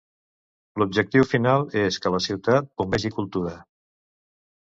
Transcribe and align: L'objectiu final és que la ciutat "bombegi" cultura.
L'objectiu 0.81 1.25
final 1.33 1.65
és 1.81 2.01
que 2.05 2.13
la 2.15 2.21
ciutat 2.27 2.71
"bombegi" 2.81 3.11
cultura. 3.19 3.55